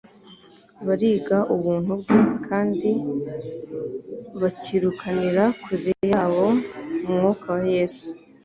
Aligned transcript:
bariga 0.85 1.37
ubuntu 1.55 1.91
bwe, 2.01 2.17
kandi 2.47 2.89
bakirukanira 4.41 5.43
kure 5.63 5.91
yabo 6.11 6.45
Umwuka 7.07 7.45
wa 7.57 7.63
Yesu. 7.75 8.07